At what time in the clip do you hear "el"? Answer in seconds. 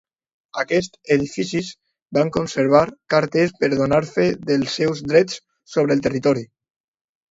6.01-6.07